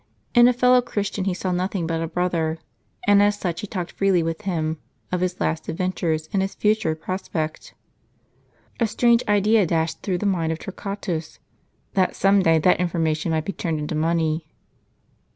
[0.33, 2.57] In a fellow Christian he saw nothing but a brother;
[3.05, 4.79] and as such he talked freely with him,
[5.11, 5.53] of his * A whirlpool between Italy and Sicily.
[5.53, 7.73] l^ast adventures and his future prospects.
[8.79, 11.37] A strange idea dashed through the mind of Torquatus,
[11.93, 14.47] that some day that information might be turned into money.